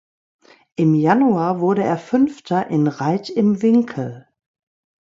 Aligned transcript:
Im 0.77 0.95
Januar 0.95 1.59
wurde 1.59 1.83
er 1.83 1.99
Fünfter 1.99 2.65
in 2.71 2.87
Reit 2.87 3.29
im 3.29 3.61
Winkl. 3.61 4.27